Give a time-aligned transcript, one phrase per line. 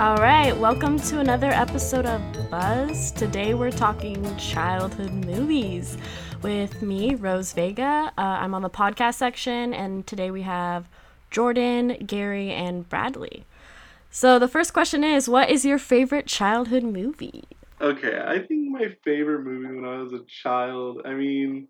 [0.00, 3.12] All right, welcome to another episode of Buzz.
[3.12, 5.98] Today we're talking childhood movies
[6.40, 8.10] with me, Rose Vega.
[8.16, 10.88] Uh, I'm on the podcast section, and today we have
[11.30, 13.44] Jordan, Gary, and Bradley.
[14.10, 17.44] So the first question is What is your favorite childhood movie?
[17.78, 21.68] Okay, I think my favorite movie when I was a child, I mean,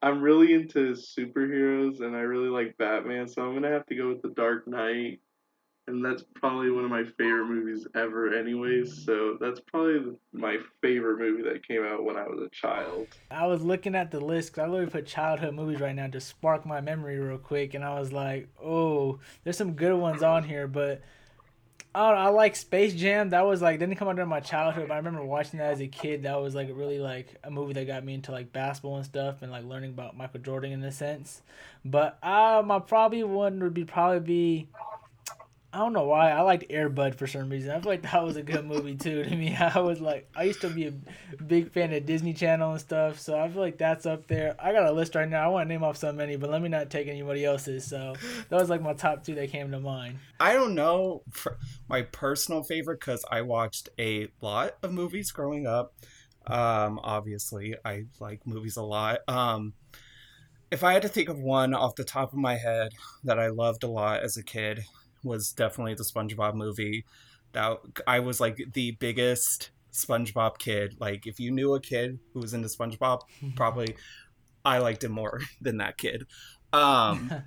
[0.00, 4.08] I'm really into superheroes and I really like Batman, so I'm gonna have to go
[4.08, 5.20] with The Dark Knight
[5.88, 11.18] and that's probably one of my favorite movies ever anyways so that's probably my favorite
[11.18, 14.50] movie that came out when i was a child i was looking at the list
[14.50, 17.84] because i literally put childhood movies right now to spark my memory real quick and
[17.84, 21.02] i was like oh there's some good ones on here but
[21.94, 23.30] I, I like Space Jam.
[23.30, 25.80] That was like didn't come out during my childhood, but I remember watching that as
[25.80, 26.22] a kid.
[26.22, 29.42] That was like really like a movie that got me into like basketball and stuff,
[29.42, 31.42] and like learning about Michael Jordan in a sense.
[31.84, 34.68] But uh, my probably one would be probably be
[35.70, 37.70] I don't know why I liked Airbud for some reason.
[37.70, 39.54] I feel like that was a good movie too to me.
[39.60, 40.94] I was like, I used to be a
[41.42, 44.56] big fan of Disney Channel and stuff, so I feel like that's up there.
[44.58, 45.44] I got a list right now.
[45.44, 47.84] I want to name off so many, but let me not take anybody else's.
[47.84, 48.14] So
[48.48, 50.18] that was like my top two that came to mind.
[50.40, 51.22] I don't know
[51.88, 55.92] my personal favorite because I watched a lot of movies growing up.
[56.46, 59.18] Um, obviously, I like movies a lot.
[59.28, 59.74] Um,
[60.70, 62.92] if I had to think of one off the top of my head
[63.24, 64.84] that I loved a lot as a kid,
[65.22, 67.04] was definitely the SpongeBob movie.
[67.52, 70.96] That I was like the biggest SpongeBob kid.
[70.98, 73.22] Like if you knew a kid who was into SpongeBob,
[73.56, 73.96] probably
[74.64, 76.26] I liked him more than that kid.
[76.72, 77.30] Um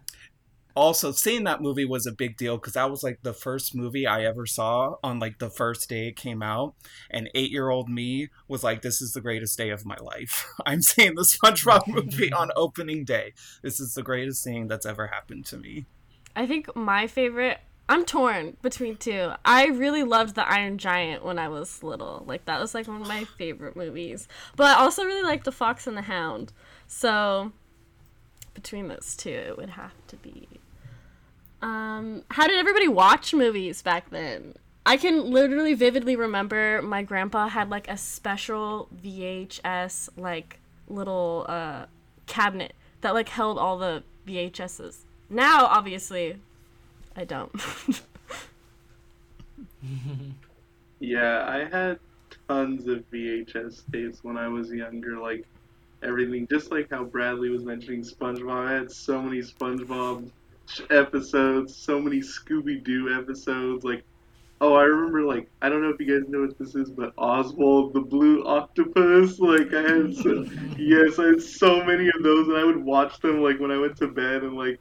[0.76, 4.08] also seeing that movie was a big deal because that was like the first movie
[4.08, 6.76] I ever saw on like the first day it came out.
[7.10, 10.48] And eight year old me was like, This is the greatest day of my life.
[10.66, 13.34] I'm seeing the SpongeBob movie on opening day.
[13.62, 15.86] This is the greatest thing that's ever happened to me.
[16.36, 19.34] I think my favorite I'm torn between two.
[19.44, 22.24] I really loved The Iron Giant when I was little.
[22.26, 24.30] Like that was like one of my favorite movies.
[24.56, 26.54] But I also really liked The Fox and the Hound.
[26.88, 27.52] So
[28.54, 30.48] between those two it would have to be
[31.62, 34.54] um how did everybody watch movies back then?
[34.86, 41.86] I can literally vividly remember my grandpa had like a special VHS like little uh
[42.26, 45.00] cabinet that like held all the VHSs.
[45.32, 46.36] Now, obviously,
[47.16, 47.50] I don't.
[51.00, 52.00] yeah, I had
[52.50, 55.46] tons of VHS tapes when I was younger, like
[56.04, 56.48] everything.
[56.52, 60.30] Just like how Bradley was mentioning SpongeBob, I had so many SpongeBob
[60.90, 63.86] episodes, so many Scooby Doo episodes.
[63.86, 64.04] Like,
[64.60, 67.14] oh, I remember, like, I don't know if you guys know what this is, but
[67.18, 69.40] Oswald the Blue Octopus.
[69.40, 70.46] Like, I had, so,
[70.78, 73.78] yes, I had so many of those, and I would watch them, like, when I
[73.78, 74.78] went to bed, and, like,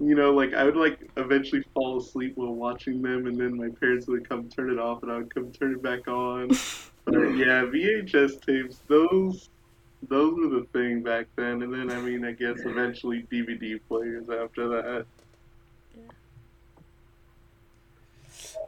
[0.00, 3.68] you know, like I would like eventually fall asleep while watching them, and then my
[3.80, 6.48] parents would come turn it off, and I would come turn it back on.
[7.04, 9.50] but yeah, VHS tapes, those
[10.08, 14.28] those were the thing back then, and then I mean, I guess eventually DVD players
[14.28, 15.06] after that.
[15.96, 16.02] Yeah.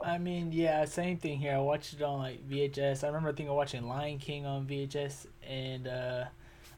[0.04, 1.54] I mean, yeah, same thing here.
[1.54, 3.03] I watched it on like VHS.
[3.03, 6.25] I remember thinking of watching Lion King on VHS, and uh,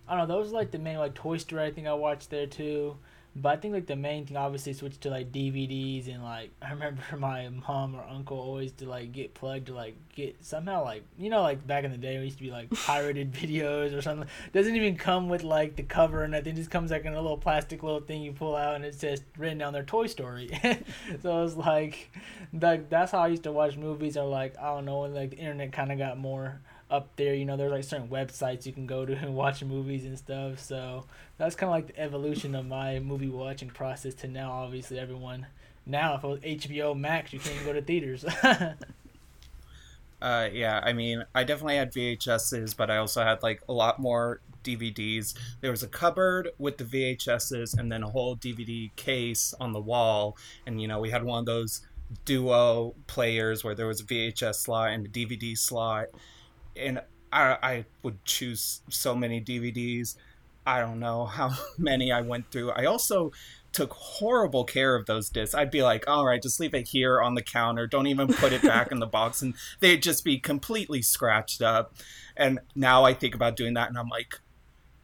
[0.08, 0.34] I don't know.
[0.34, 1.64] Those were like the main like Toy Story.
[1.64, 2.96] I think I watched there too.
[3.40, 6.70] But I think like the main thing obviously switched to like DVDs and like I
[6.70, 11.04] remember my mom or uncle always to like get plugged to like get somehow like
[11.18, 14.02] you know like back in the day we used to be like pirated videos or
[14.02, 14.28] something.
[14.52, 16.56] Doesn't even come with like the cover and nothing.
[16.56, 19.22] Just comes like in a little plastic little thing you pull out and it says
[19.36, 20.50] written down there Toy Story.
[21.22, 22.10] so it's like
[22.52, 25.30] like that's how I used to watch movies or like I don't know when like
[25.30, 26.60] the internet kind of got more
[26.90, 27.34] up there.
[27.34, 30.58] You know, there's like certain websites you can go to and watch movies and stuff.
[30.58, 31.04] So
[31.36, 34.50] that's kind of like the evolution of my movie watching process to now.
[34.50, 35.46] Obviously, everyone
[35.86, 38.24] now if it was HBO Max, you can't go to theaters.
[40.22, 43.98] uh, yeah, I mean, I definitely had VHSs, but I also had like a lot
[43.98, 45.34] more DVDs.
[45.60, 49.80] There was a cupboard with the VHSs, and then a whole DVD case on the
[49.80, 50.36] wall.
[50.66, 51.80] And you know, we had one of those
[52.24, 56.06] duo players where there was a VHS slot and a DVD slot
[56.78, 57.02] and
[57.32, 60.16] I, I would choose so many DVDs.
[60.66, 62.70] I don't know how many I went through.
[62.72, 63.32] I also
[63.72, 65.54] took horrible care of those discs.
[65.54, 67.86] I'd be like, all right, just leave it here on the counter.
[67.86, 69.42] Don't even put it back in the box.
[69.42, 71.94] And they'd just be completely scratched up.
[72.36, 74.40] And now I think about doing that and I'm like,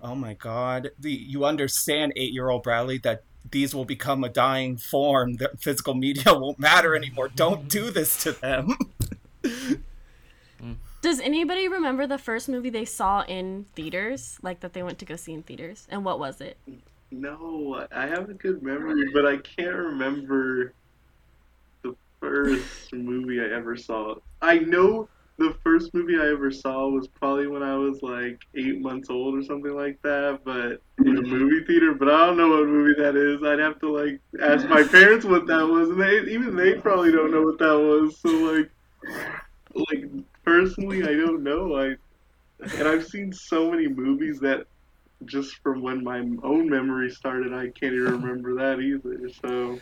[0.01, 0.91] oh my God.
[0.99, 5.37] The, you understand, eight year old Bradley, that these will become a dying form.
[5.37, 7.29] The physical media won't matter anymore.
[7.29, 8.77] Don't do this to them.
[11.05, 15.05] Does anybody remember the first movie they saw in theaters, like that they went to
[15.05, 16.57] go see in theaters, and what was it?
[17.11, 20.73] No, I have a good memory, but I can't remember
[21.83, 24.15] the first movie I ever saw.
[24.41, 28.81] I know the first movie I ever saw was probably when I was like eight
[28.81, 31.93] months old or something like that, but in a movie theater.
[31.93, 33.43] But I don't know what movie that is.
[33.43, 37.13] I'd have to like ask my parents what that was, and they even they probably
[37.13, 38.17] don't know what that was.
[38.17, 38.71] So like,
[39.07, 39.44] like
[40.59, 41.77] personally, I don't know.
[41.77, 41.97] I
[42.77, 44.67] and I've seen so many movies that
[45.25, 49.29] just from when my own memory started, I can't even remember that either.
[49.43, 49.81] So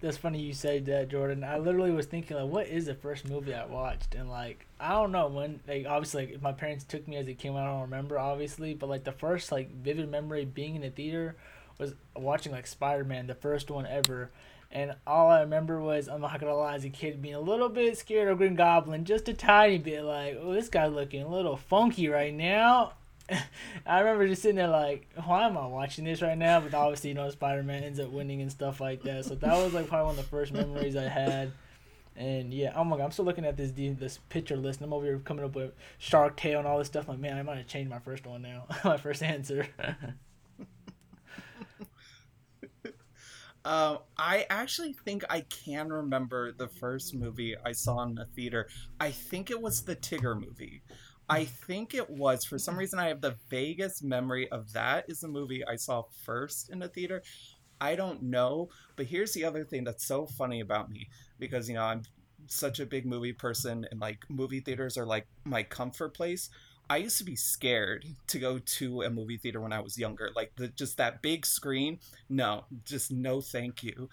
[0.00, 1.44] That's funny you said that, Jordan.
[1.44, 4.14] I literally was thinking like, what is the first movie I watched?
[4.14, 5.60] And like, I don't know when.
[5.66, 8.18] Like, obviously, like, if my parents took me as it came out, I don't remember,
[8.18, 8.74] obviously.
[8.74, 11.36] But like, the first like vivid memory being in the theater
[11.78, 14.30] was watching like Spider Man, the first one ever.
[14.72, 17.68] And all I remember was, I'm not gonna lie, as a kid being a little
[17.68, 20.02] bit scared of Green Goblin, just a tiny bit.
[20.02, 22.94] Like, oh, this guy's looking a little funky right now.
[23.86, 26.60] I remember just sitting there like, why am I watching this right now?
[26.60, 29.26] But obviously, you know, Spider Man ends up winning and stuff like that.
[29.26, 31.52] So that was like probably one of the first memories I had.
[32.16, 34.80] And yeah, oh my god, I'm still looking at this this picture list.
[34.80, 37.08] And I'm over here coming up with Shark Tale and all this stuff.
[37.08, 38.66] I'm like, man, I might have changed my first one now.
[38.84, 39.66] my first answer.
[43.64, 48.68] Um, I actually think I can remember the first movie I saw in the theater.
[48.98, 50.82] I think it was the Tigger movie.
[51.28, 52.44] I think it was.
[52.44, 56.02] For some reason, I have the vaguest memory of that is the movie I saw
[56.24, 57.22] first in the theater.
[57.80, 61.74] I don't know, but here's the other thing that's so funny about me because you
[61.74, 62.02] know I'm
[62.46, 66.50] such a big movie person and like movie theaters are like my comfort place.
[66.92, 70.30] I used to be scared to go to a movie theater when I was younger.
[70.36, 74.10] Like the just that big screen, no, just no thank you.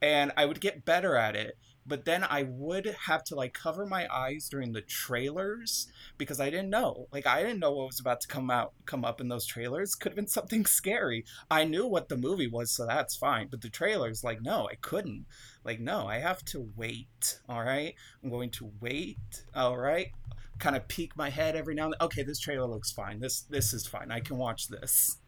[0.00, 3.84] And I would get better at it, but then I would have to like cover
[3.84, 7.08] my eyes during the trailers because I didn't know.
[7.10, 9.96] Like I didn't know what was about to come out come up in those trailers.
[9.96, 11.24] Could have been something scary.
[11.50, 13.48] I knew what the movie was, so that's fine.
[13.50, 15.26] But the trailers, like, no, I couldn't.
[15.64, 17.40] Like, no, I have to wait.
[17.48, 17.96] All right.
[18.22, 19.42] I'm going to wait.
[19.52, 20.12] All right
[20.58, 22.06] kind of peek my head every now and then.
[22.06, 23.20] Okay, this trailer looks fine.
[23.20, 24.10] This this is fine.
[24.10, 25.18] I can watch this.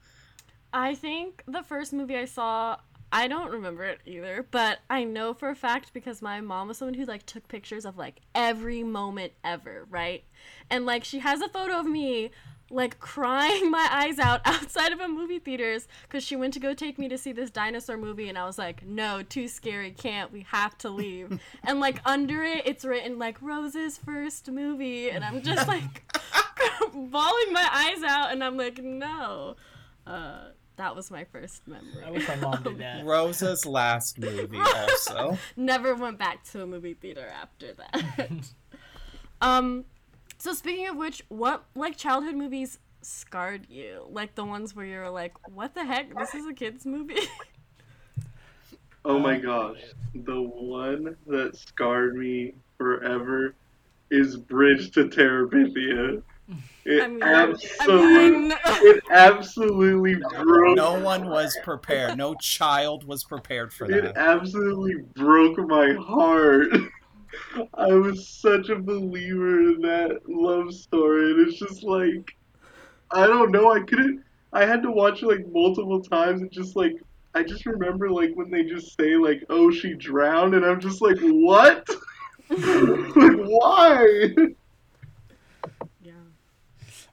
[0.72, 2.76] I think the first movie I saw,
[3.12, 6.78] I don't remember it either, but I know for a fact because my mom was
[6.78, 10.24] someone who like took pictures of like every moment ever, right?
[10.68, 12.30] And like she has a photo of me
[12.70, 16.74] like crying my eyes out outside of a movie theaters because she went to go
[16.74, 20.32] take me to see this dinosaur movie and i was like no too scary can't
[20.32, 25.24] we have to leave and like under it it's written like rose's first movie and
[25.24, 26.12] i'm just like
[26.92, 29.54] bawling my eyes out and i'm like no
[30.06, 32.04] uh, that was my first memory.
[32.04, 33.04] I wish my mom did that.
[33.04, 35.36] Rosa's last movie, also.
[35.56, 38.28] Never went back to a movie theater after that.
[39.40, 39.84] um,
[40.46, 44.06] so speaking of which, what like childhood movies scarred you?
[44.08, 46.16] Like the ones where you're like, "What the heck?
[46.16, 47.18] This is a kids movie."
[49.04, 49.80] oh my um, gosh,
[50.14, 53.56] the one that scarred me forever
[54.12, 56.22] is Bridge to Terabithia.
[56.84, 60.76] It I mean, absolutely, I mean- it absolutely broke.
[60.76, 62.16] No one was prepared.
[62.16, 63.96] No child was prepared for that.
[63.96, 64.16] It that.
[64.16, 66.68] absolutely broke my heart.
[67.74, 72.36] I was such a believer in that love story, and it's just like,
[73.10, 73.72] I don't know.
[73.72, 74.24] I couldn't.
[74.52, 76.94] I had to watch it like multiple times, and just like,
[77.34, 81.02] I just remember like when they just say like, "Oh, she drowned," and I'm just
[81.02, 81.88] like, "What?
[82.48, 84.34] like, why?"
[86.00, 86.12] yeah.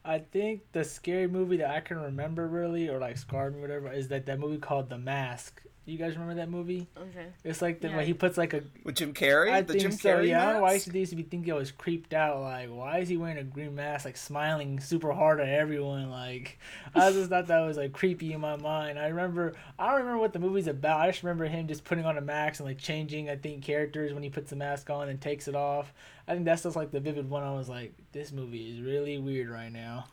[0.06, 3.92] I think the scary movie that I can remember really, or like scarred me, whatever,
[3.92, 5.62] is that that movie called The Mask.
[5.86, 6.88] You guys remember that movie?
[6.98, 7.28] Okay.
[7.44, 7.98] It's like the Yeah.
[7.98, 8.64] way he puts like a.
[8.86, 9.52] With Jim Carrey?
[9.52, 10.10] I the think Jim so.
[10.10, 10.86] Carrey Yeah, I don't know why I mask?
[10.88, 12.40] used to, used to be thinking I was creeped out.
[12.40, 16.10] Like, why is he wearing a green mask, like smiling super hard at everyone?
[16.10, 16.58] Like,
[16.96, 18.98] I just thought that was like creepy in my mind.
[18.98, 21.02] I remember, I don't remember what the movie's about.
[21.02, 24.14] I just remember him just putting on a mask and like changing, I think, characters
[24.14, 25.94] when he puts the mask on and takes it off.
[26.30, 27.44] I think that's just like the vivid one.
[27.44, 30.06] I was like, this movie is really weird right now.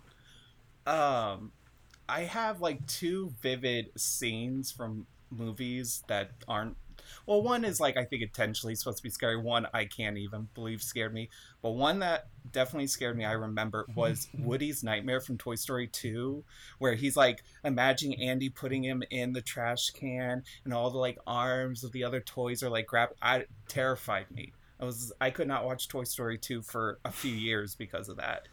[0.86, 1.52] um
[2.08, 6.76] i have like two vivid scenes from movies that aren't
[7.26, 9.36] well one is like i think intentionally supposed to be scary.
[9.36, 11.28] One i can't even believe scared me.
[11.62, 14.00] But one that definitely scared me i remember mm-hmm.
[14.00, 16.42] was woody's nightmare from toy story 2
[16.78, 21.18] where he's like imagining andy putting him in the trash can and all the like
[21.26, 24.52] arms of the other toys are like grab i terrified me.
[24.78, 28.16] I was i could not watch toy story 2 for a few years because of
[28.16, 28.48] that.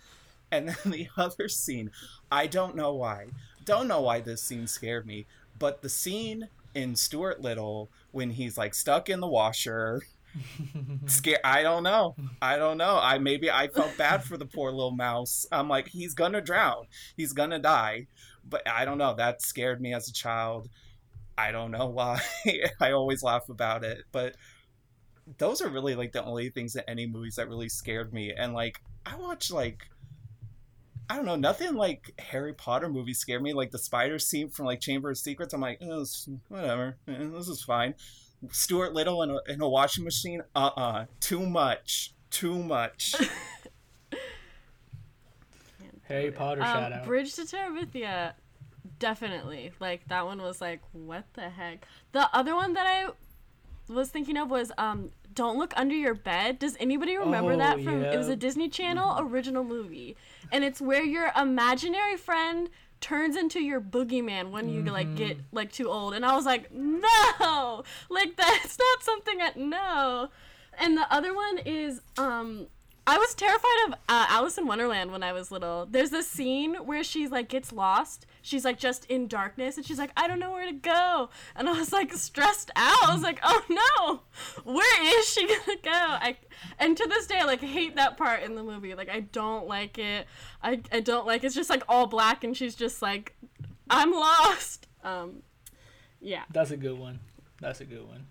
[0.52, 1.92] And then the other scene,
[2.32, 3.28] I don't know why.
[3.66, 5.26] Don't know why this scene scared me,
[5.60, 10.04] but the scene in Stuart Little when he's like stuck in the washer,
[11.08, 12.16] scare I don't know.
[12.40, 13.00] I don't know.
[13.02, 15.48] I maybe I felt bad for the poor little mouse.
[15.52, 16.86] I'm like he's gonna drown.
[17.16, 18.08] He's gonna die.
[18.48, 19.16] But I don't know.
[19.16, 20.70] That scared me as a child.
[21.38, 22.22] I don't know why.
[22.80, 24.36] I always laugh about it, but
[25.40, 28.34] those are really like the only things in any movies that really scared me.
[28.34, 29.90] And like I watch like
[31.10, 33.54] I don't know, nothing like Harry Potter movies scare me.
[33.54, 36.06] Like the spider scene from like Chamber of Secrets, I'm like, oh,
[36.50, 37.94] whatever, Eh, this is fine.
[38.52, 43.16] Stuart Little in a, in a washing machine, uh uh too much, too much.
[46.04, 47.06] Harry Potter shout Um, out.
[47.06, 48.34] Bridge to Terabithia,
[49.00, 49.72] definitely.
[49.80, 51.86] Like that one was like, what the heck?
[52.14, 53.10] The other one that I
[53.92, 56.60] was thinking of was um, Don't Look Under Your Bed.
[56.60, 58.04] Does anybody remember Oh, that from?
[58.04, 60.16] It was a Disney Channel original movie,
[60.52, 65.72] and it's where your imaginary friend turns into your boogeyman when you like get like
[65.72, 66.14] too old.
[66.14, 70.30] And I was like, no, like that's not something I no.
[70.80, 72.68] And the other one is um
[73.10, 75.88] I was terrified of uh, Alice in Wonderland when I was little.
[75.90, 78.26] There's this scene where she's like gets lost.
[78.42, 81.30] She's like just in darkness and she's like, I don't know where to go.
[81.56, 83.08] And I was like stressed out.
[83.08, 85.92] I was like, oh no, where is she gonna go?
[85.94, 86.36] I
[86.80, 88.94] and to this day I like hate that part in the movie.
[88.94, 90.28] Like I don't like it.
[90.62, 93.38] I I don't like it's just like all black and she's just like,
[93.90, 94.88] I'm lost.
[95.06, 95.44] Um,
[96.20, 96.44] yeah.
[96.52, 97.22] That's a good one.
[97.62, 98.28] That's a good one.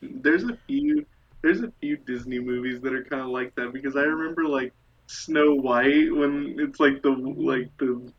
[0.00, 1.04] There's a few
[1.44, 4.72] there's a few Disney movies that are kind of like that because I remember like
[5.06, 8.10] Snow White when it's like the like the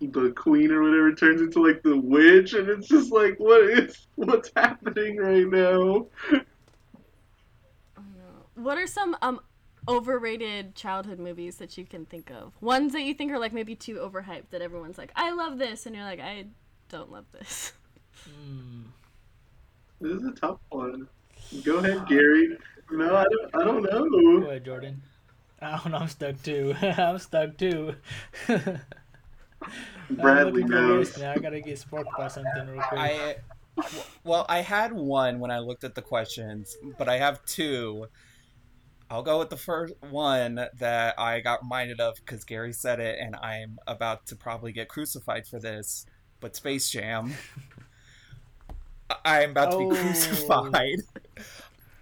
[0.00, 4.06] the queen or whatever turns into like the witch and it's just like what is
[4.14, 6.06] what's happening right now?
[8.54, 9.40] What are some um
[9.88, 12.52] overrated childhood movies that you can think of?
[12.60, 15.86] Ones that you think are like maybe too overhyped that everyone's like, I love this,
[15.86, 16.46] and you're like, I
[16.88, 17.72] don't love this.
[18.28, 18.84] Mm.
[20.00, 21.08] This is a tough one.
[21.64, 22.56] Go ahead, Gary.
[22.90, 23.54] No, I don't.
[23.54, 24.08] I don't know.
[24.08, 24.46] Go know.
[24.46, 25.02] ahead, Jordan.
[25.60, 25.98] I don't know.
[25.98, 26.74] I'm stuck too.
[26.82, 27.94] I'm stuck too.
[30.10, 31.12] Bradley I'm looking for knows.
[31.12, 31.22] this.
[31.22, 33.00] I gotta get sparked by something real quick.
[33.00, 33.36] I
[34.24, 38.06] well, I had one when I looked at the questions, but I have two.
[39.10, 43.18] I'll go with the first one that I got reminded of because Gary said it,
[43.18, 46.04] and I'm about to probably get crucified for this.
[46.40, 47.32] But Space Jam,
[49.10, 49.94] I- I'm about to be Oh.
[49.94, 50.98] crucified.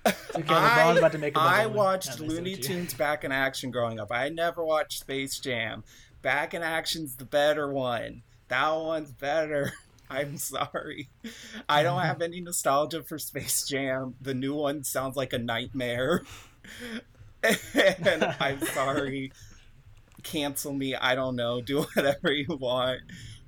[0.06, 2.56] Okay, LeBron's about to make I watched Looney.
[2.56, 4.12] Tunes Back in Action growing up.
[4.12, 5.82] I never watched Space Jam.
[6.22, 8.22] Back in Action's the better one.
[8.48, 9.72] That one's better.
[10.10, 11.08] I'm sorry.
[11.68, 14.14] I don't have any nostalgia for Space Jam.
[14.20, 16.22] The new one sounds like a nightmare.
[17.74, 19.32] and I'm sorry.
[20.22, 20.94] Cancel me.
[20.94, 21.60] I don't know.
[21.60, 23.00] Do whatever you want.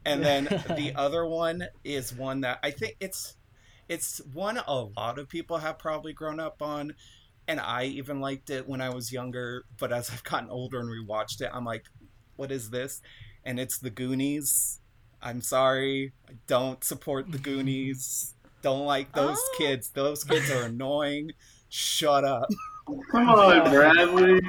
[0.05, 0.45] And then
[0.77, 3.35] the other one is one that I think it's
[3.89, 6.95] it's one a lot of people have probably grown up on
[7.47, 10.89] and I even liked it when I was younger, but as I've gotten older and
[10.91, 11.87] rewatched it, I'm like,
[12.37, 13.01] what is this?
[13.45, 14.81] And it's the Goonies.
[15.23, 16.13] I'm sorry.
[16.29, 18.35] I don't support the Goonies.
[18.61, 19.55] Don't like those Oh.
[19.57, 19.91] kids.
[19.91, 21.31] Those kids are annoying.
[21.71, 22.49] Shut up.
[23.11, 24.41] Come on, Bradley.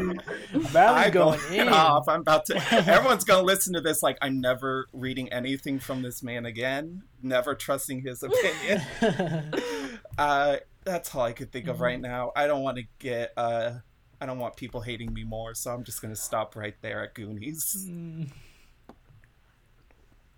[0.72, 1.67] Bradley's going going in.
[1.69, 2.08] off.
[2.08, 2.55] I'm about to.
[2.89, 7.03] Everyone's gonna listen to this like I'm never reading anything from this man again.
[7.22, 8.81] Never trusting his opinion.
[10.17, 12.31] uh, that's all I could think of right now.
[12.36, 13.34] I don't want to get.
[13.36, 13.74] Uh,
[14.22, 17.13] I don't want people hating me more, so I'm just gonna stop right there at
[17.15, 17.88] Goonies.
[17.89, 18.29] Mm,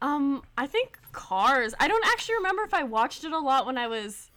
[0.02, 1.76] Um, I think Cars.
[1.80, 4.31] I don't actually remember if I watched it a lot when I was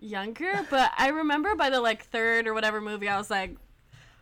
[0.00, 3.56] younger, but I remember by the like third or whatever movie, I was like,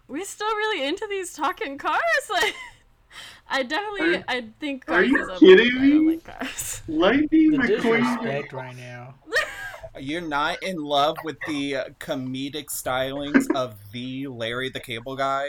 [0.08, 2.54] "We still really into these talking cars?" Like,
[3.48, 6.02] I definitely, Are- I think are you is kidding overrated.
[6.02, 6.10] Me?
[6.16, 6.82] like Cars.
[6.88, 8.52] Lightning the McQueen.
[8.52, 9.14] right now.
[9.98, 15.46] You're not in love with the uh, comedic stylings of the Larry the Cable Guy,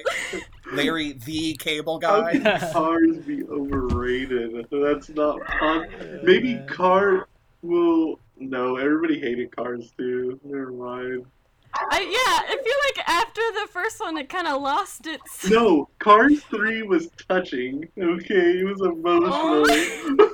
[0.72, 2.40] Larry the Cable How Guy.
[2.40, 4.68] can cars be overrated?
[4.72, 5.88] That's not fun.
[6.24, 6.68] Maybe man.
[6.68, 7.28] car
[7.62, 8.20] will.
[8.40, 10.40] No, everybody hated cars too.
[10.44, 11.26] Never mind.
[11.74, 15.50] I yeah, I feel like after the first one, it kind of lost its.
[15.50, 17.88] No, Cars 3 was touching.
[18.00, 19.66] Okay, it was emotional.
[19.68, 20.30] Oh.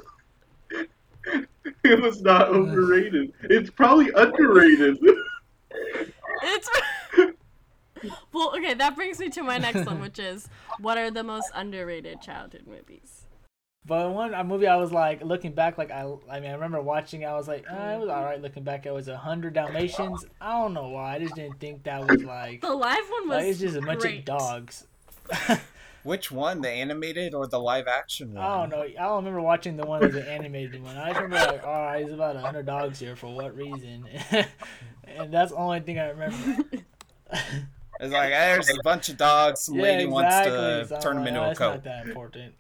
[1.84, 3.34] it was not overrated.
[3.44, 4.98] It's probably underrated.
[6.46, 6.70] It's.
[8.34, 11.50] well, okay, that brings me to my next one, which is what are the most
[11.56, 13.23] underrated childhood movies?
[13.86, 16.82] But one a movie I was like looking back, like I, I mean, I remember
[16.82, 17.26] watching.
[17.26, 18.42] I was like, uh, it was all right.
[18.42, 20.26] Looking back, it was a hundred Dalmatians.
[20.40, 21.16] I don't know why.
[21.16, 23.38] I just didn't think that was like, The live one was.
[23.38, 24.20] like it's just a bunch great.
[24.20, 24.86] of dogs.
[26.04, 28.44] Which one, the animated or the live action one?
[28.44, 28.82] I don't know.
[28.82, 30.98] I don't remember watching the one that the animated one.
[30.98, 34.06] I just remember like, all right, there's about a hundred dogs here for what reason?
[35.06, 36.66] and that's the only thing I remember.
[38.00, 39.62] It's like there's a bunch of dogs.
[39.62, 41.74] Some lady wants to I'm turn them like, into oh, a it's coat.
[41.76, 42.54] not that important.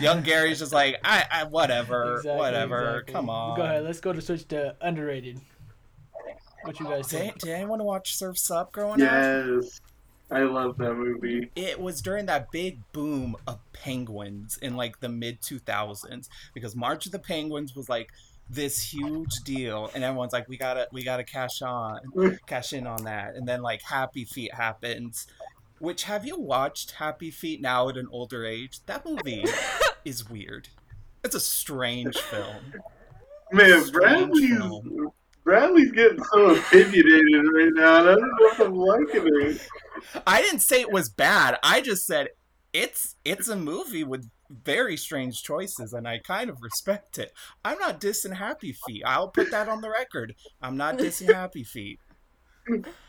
[0.00, 2.90] Young Gary's just like, I, I whatever, Exactly, whatever.
[2.98, 3.12] exactly.
[3.14, 3.56] Come on.
[3.56, 3.84] Go ahead.
[3.84, 5.40] Let's go to switch to underrated.
[6.62, 7.38] What you guys Did, think?
[7.40, 9.10] did anyone watch Surf's Up growing up?
[9.12, 9.80] Yes,
[10.30, 11.50] I love that movie.
[11.54, 17.04] It was during that big boom of penguins in like the mid 2000s because March
[17.04, 18.08] of the Penguins was like
[18.48, 21.98] this huge deal and everyone's like we gotta we gotta cash on
[22.46, 25.26] cash in on that and then like happy feet happens
[25.78, 28.84] which have you watched happy feet now at an older age?
[28.86, 29.44] That movie
[30.04, 30.68] is weird.
[31.22, 32.74] It's a strange film.
[33.52, 35.12] Man, Strange Bradley's film.
[35.44, 37.96] Bradley's getting so opinionated right now.
[37.96, 39.68] I don't know if I'm liking it.
[40.26, 41.58] i didn't say it was bad.
[41.62, 42.28] I just said
[42.72, 47.32] it's it's a movie with very strange choices and i kind of respect it.
[47.64, 49.02] I'm not dissing happy feet.
[49.06, 50.34] I'll put that on the record.
[50.62, 52.00] I'm not dissing happy feet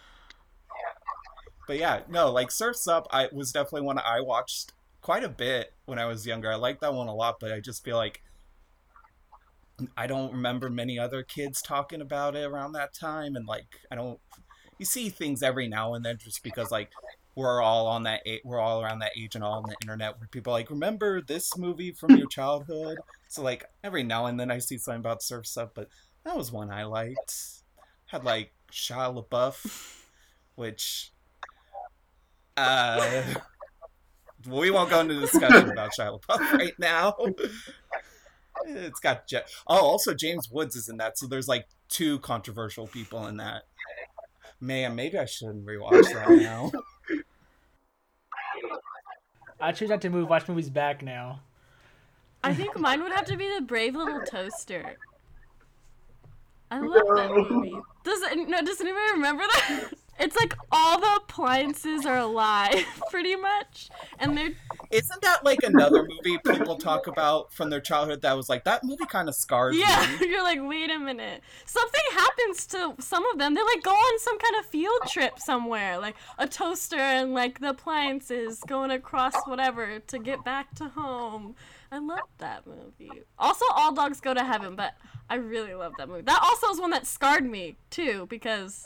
[1.67, 5.73] but yeah no like surfs up i was definitely one i watched quite a bit
[5.85, 6.51] when i was younger.
[6.51, 8.21] I liked that one a lot but i just feel like
[9.97, 13.95] i don't remember many other kids talking about it around that time and like i
[13.95, 14.19] don't
[14.77, 16.89] you see things every now and then just because like
[17.35, 20.27] we're all on that we're all around that age and all on the internet where
[20.31, 22.97] people like remember this movie from your childhood?
[23.27, 25.89] So like every now and then i see something about surfs up but
[26.23, 27.35] that was one i liked.
[28.07, 30.05] Had like Shia LaBeouf
[30.55, 31.11] which
[32.57, 33.23] uh
[34.47, 37.15] we won't go into discussion about Shia LaBeouf right now
[38.67, 42.87] it's got Je- oh also James Woods is in that so there's like two controversial
[42.87, 43.63] people in that
[44.61, 46.71] man maybe I shouldn't rewatch that now
[49.59, 50.29] I choose not to move.
[50.29, 51.39] Watch movies back now.
[52.43, 54.97] I think mine would have to be the Brave Little Toaster.
[56.71, 57.73] I love that movie.
[58.03, 58.61] Does no?
[58.61, 59.89] Does anybody remember that?
[60.17, 64.53] It's like all the appliances are alive, pretty much, and they're
[64.89, 68.83] Isn't that like another movie people talk about from their childhood that was like that
[68.83, 70.07] movie kind of scarred yeah.
[70.19, 70.27] me?
[70.29, 71.41] You're like, wait a minute.
[71.65, 73.55] Something happens to some of them.
[73.55, 77.59] They like go on some kind of field trip somewhere, like a toaster and like
[77.59, 81.55] the appliances going across whatever to get back to home.
[81.91, 83.23] I love that movie.
[83.37, 84.93] Also, All Dogs Go to Heaven, but
[85.29, 86.21] I really love that movie.
[86.21, 88.85] That also is one that scarred me too because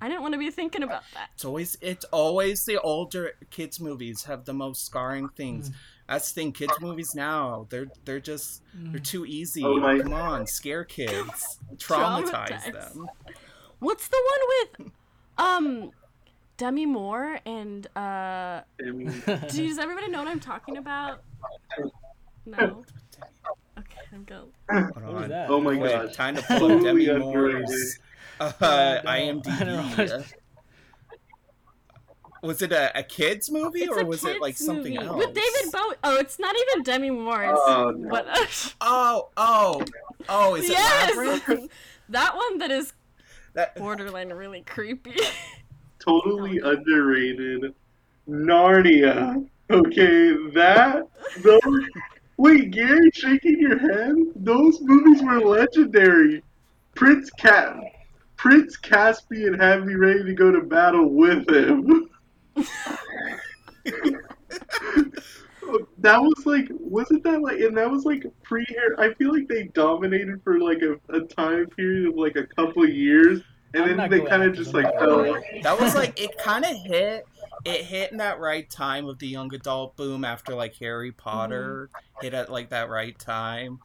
[0.00, 1.30] I didn't want to be thinking about that.
[1.34, 5.34] It's always it's always the older kids movies have the most scarring Mm.
[5.36, 5.70] things.
[6.08, 6.52] That's the thing.
[6.52, 9.62] Kids movies now they're they're just they're too easy.
[9.64, 12.72] Oh my- Come on, scare kids, traumatize Traumatize.
[12.94, 13.08] them.
[13.78, 14.92] What's the one with
[15.38, 15.90] um
[16.56, 21.22] Demi Moore and uh I mean, does everybody know what I'm talking about?
[22.46, 22.84] No.
[23.78, 24.48] Okay, I'm go.
[24.70, 25.28] Hold What was on.
[25.30, 25.50] that?
[25.50, 26.14] oh my Wait, gosh.
[26.14, 27.98] time to pull up Demi Totally Moore's
[28.40, 30.24] uh, Yeah, I don't- IMDb.
[32.42, 35.18] Was it a, a kids movie It's or was it like something movie else?
[35.18, 35.94] with David Bowie.
[36.02, 37.52] Oh, it's not even Demi Moore.
[37.54, 38.08] Oh, no.
[38.08, 38.26] what?
[38.80, 39.84] Oh, oh,
[40.26, 40.54] oh!
[40.54, 41.42] Is it Labyrinth?
[41.46, 41.68] yes,
[42.08, 42.94] that one that is
[43.52, 45.16] That, borderline really creepy.
[45.98, 47.74] totally underrated.
[48.26, 49.46] Narnia.
[49.68, 51.02] Okay, that
[51.42, 51.60] those.
[52.38, 54.14] Wait, Gary, shaking your head?
[54.36, 56.42] Those movies were legendary.
[56.94, 57.76] Prince Cat,
[58.40, 62.08] Prince Caspian had me ready to go to battle with him.
[65.98, 68.98] that was like, wasn't that like, and that was like pre hair.
[68.98, 72.82] I feel like they dominated for like a, a time period of like a couple
[72.82, 73.42] of years,
[73.74, 75.36] and I'm then they kind of just like fell.
[75.36, 75.44] off.
[75.62, 77.26] that was like it kind of hit.
[77.66, 81.90] It hit in that right time of the young adult boom after like Harry Potter
[82.22, 83.80] hit at like that right time,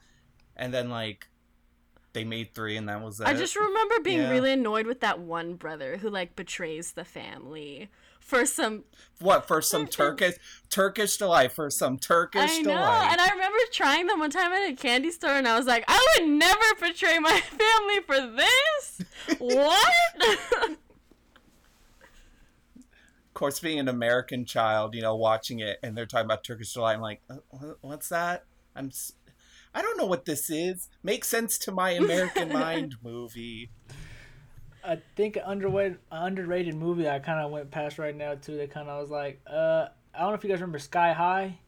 [0.56, 1.28] and then like
[2.16, 3.26] they made three, and that was it.
[3.26, 4.30] I just remember being Yeah.
[4.30, 8.84] really annoyed with that one brother who like betrays the family for some.
[9.20, 10.36] what for some Turkish
[10.70, 13.08] Turkish delight for some Turkish I know, delight.
[13.12, 15.84] and I remember trying them one time at a candy store, and I was like,
[15.88, 19.02] I would never betray my family for this.
[19.38, 20.38] what?
[23.26, 26.72] of course, being an American child, you know, watching it and they're talking about Turkish
[26.72, 27.36] delight, I'm like, uh,
[27.82, 28.44] what's that?
[28.74, 28.90] I'm,
[29.76, 30.88] I don't know what this is.
[31.02, 33.68] Makes sense to my American mind movie.
[34.82, 38.56] I think an underrated, underrated movie I kind of went past right now too.
[38.56, 41.58] That kind of was like, uh, I don't know if you guys remember Sky High.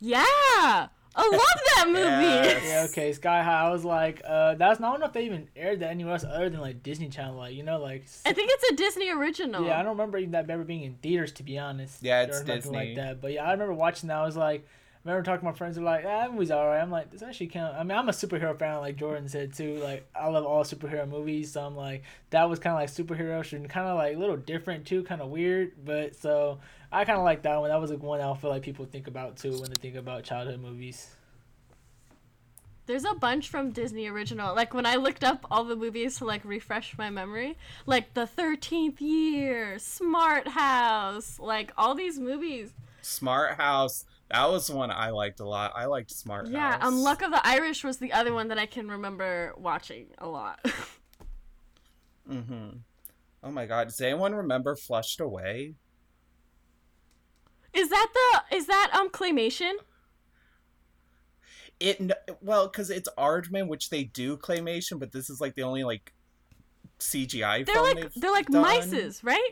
[0.00, 0.88] yeah, I
[1.30, 2.00] love that movie.
[2.02, 2.62] Yes.
[2.66, 3.66] Yeah, okay, Sky High.
[3.66, 6.14] I was like, uh, that's not I don't know if they even aired that anywhere
[6.14, 8.06] else other than like Disney Channel, like you know, like.
[8.26, 9.64] I think it's a Disney original.
[9.64, 12.02] Yeah, I don't remember even that ever being in theaters to be honest.
[12.02, 12.76] Yeah, it's or Disney.
[12.76, 13.20] like that.
[13.20, 14.16] But yeah, I remember watching that.
[14.16, 15.78] I was like, I remember talking to my friends.
[15.78, 16.82] Were like, ah, that movie's alright.
[16.82, 17.76] I'm like, this actually kind of.
[17.76, 19.76] I mean, I'm a superhero fan, like Jordan said too.
[19.76, 21.52] Like, I love all superhero movies.
[21.52, 24.36] So I'm like, that was kind of like superhero, and kind of like a little
[24.36, 25.72] different too, kind of weird.
[25.84, 26.58] But so
[26.90, 27.70] I kind of like that one.
[27.70, 30.24] That was like one I feel like people think about too when they think about
[30.24, 31.08] childhood movies.
[32.86, 34.54] There's a bunch from Disney original.
[34.54, 38.26] Like when I looked up all the movies to like refresh my memory, like The
[38.26, 42.74] 13th Year, Smart House, like all these movies.
[43.00, 44.04] Smart House.
[44.30, 45.72] That was the one I liked a lot.
[45.76, 46.82] I liked Smart Yeah, House.
[46.88, 50.26] um Luck of the Irish was the other one that I can remember watching a
[50.28, 50.60] lot.
[52.30, 52.68] Mm-hmm.
[53.42, 53.88] Oh my god.
[53.88, 55.74] Does anyone remember Flushed Away?
[57.74, 58.08] is that
[58.50, 59.72] the is that um claymation?
[61.80, 65.64] It n- well, because it's Aardman, which they do claymation, but this is like the
[65.64, 66.14] only like
[67.00, 68.64] CGI They're film like they're like done.
[68.64, 69.50] mices, right?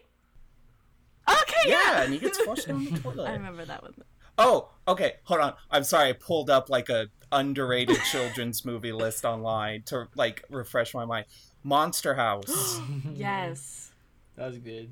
[1.28, 2.02] Okay, Yeah, yeah.
[2.04, 3.28] and he gets flushed down the toilet.
[3.28, 3.92] I remember that one.
[4.38, 5.14] Oh, okay.
[5.24, 5.54] Hold on.
[5.70, 6.10] I'm sorry.
[6.10, 11.26] I pulled up like a underrated children's movie list online to like refresh my mind.
[11.62, 12.80] Monster House.
[13.14, 13.92] Yes.
[14.36, 14.90] That was good.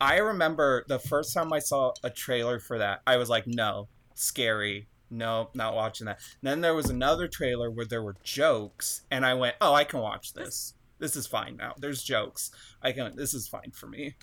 [0.00, 3.88] I remember the first time I saw a trailer for that, I was like, no,
[4.14, 4.86] scary.
[5.10, 6.20] No, not watching that.
[6.42, 9.84] And then there was another trailer where there were jokes, and I went, oh, I
[9.84, 10.74] can watch this.
[10.98, 11.74] This is fine now.
[11.78, 12.50] There's jokes.
[12.82, 13.14] I can.
[13.16, 14.14] This is fine for me.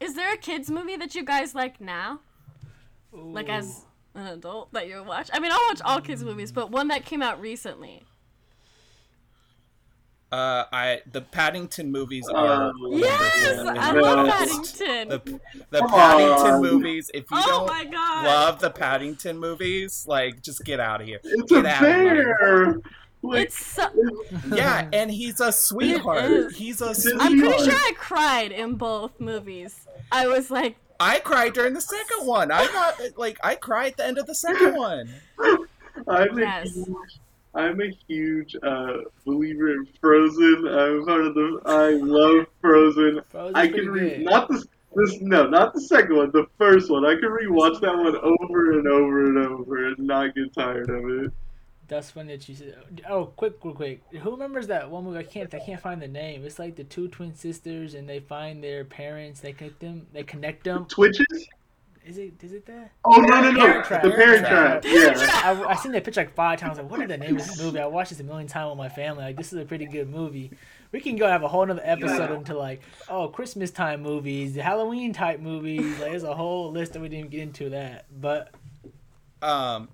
[0.00, 2.20] Is there a kids movie that you guys like now?
[3.16, 5.30] Like as an adult that you watch?
[5.32, 8.04] I mean, I'll watch all kids movies, but one that came out recently.
[10.32, 12.70] Uh, I the Paddington movies are.
[12.70, 15.08] Uh, Yes, I love Paddington.
[15.08, 16.62] The, the Paddington on.
[16.62, 17.10] movies.
[17.14, 18.24] If you oh don't my god.
[18.24, 21.20] love the Paddington movies, like just get out of here.
[21.22, 22.80] It's a Get out bear.
[23.22, 23.88] Like, It's so,
[24.52, 26.52] Yeah, and he's a sweetheart.
[26.54, 27.22] He's a I'm sweetheart.
[27.30, 29.86] I'm pretty sure I cried in both movies.
[30.10, 32.50] I was like, I cried during the second one.
[32.50, 35.08] I got like I cried at the end of the second one.
[36.08, 36.74] I'm a Yes.
[36.74, 37.20] huge,
[37.54, 40.68] I'm a huge uh, believer in Frozen.
[40.68, 41.60] I'm part of the.
[41.66, 43.20] I love Frozen.
[43.30, 46.90] Frozen's I pretty can read not the this no, not the second one, the first
[46.90, 47.04] one.
[47.04, 51.04] I can rewatch that one over and over and over and not get tired of
[51.24, 51.32] it.
[51.88, 53.02] That's funny that you said.
[53.08, 54.02] Oh, quick, quick, quick.
[54.22, 55.18] Who remembers that one movie?
[55.18, 55.54] I can't.
[55.54, 56.44] I can't find the name.
[56.44, 59.40] It's like the two twin sisters, and they find their parents.
[59.40, 60.06] They connect them.
[60.12, 60.86] They connect them.
[60.86, 61.48] Twitches?
[62.04, 62.34] Is it?
[62.42, 62.92] Is it that?
[63.04, 63.60] Oh no no no!
[63.60, 64.02] Parent Trap.
[64.02, 64.82] The Parent Parent Trap.
[64.82, 65.18] Trap.
[65.18, 65.40] Yeah.
[65.44, 66.78] I, I seen that picture like five times.
[66.78, 67.80] Like, what is the name of this movie?
[67.80, 69.24] I watched this a million times with my family.
[69.24, 70.52] Like, this is a pretty good movie.
[70.92, 75.12] We can go have a whole nother episode into like, oh, Christmas time movies, Halloween
[75.12, 75.98] type movies.
[75.98, 78.06] Like, there's a whole list that we didn't get into that.
[78.20, 78.54] But
[79.42, 79.88] Um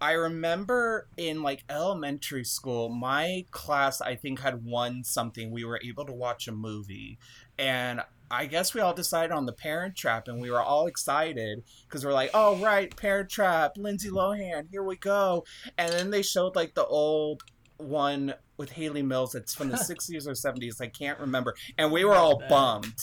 [0.00, 5.50] I remember in like elementary school, my class I think had won something.
[5.50, 7.18] We were able to watch a movie,
[7.58, 11.62] and I guess we all decided on the Parent Trap, and we were all excited
[11.88, 15.44] because we're like, "Oh right, Parent Trap, Lindsay Lohan, here we go!"
[15.78, 17.42] And then they showed like the old
[17.78, 19.34] one with Hayley Mills.
[19.34, 20.80] It's from the '60s or '70s.
[20.80, 23.00] I can't remember, and we were all bummed.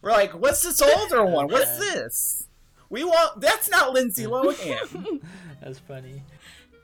[0.00, 1.48] We're like, "What's this older one?
[1.48, 2.46] What's this?"
[2.90, 5.20] We want that's not Lindsay Lohan.
[5.62, 6.22] that's funny.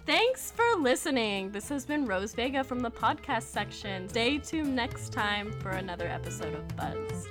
[0.06, 1.50] thanks for listening.
[1.50, 4.08] This has been Rose Vega from the podcast section.
[4.08, 7.26] Stay tuned next time for another episode of Buzz.